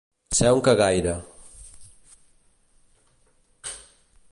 [0.37, 1.13] Ser un cagaire.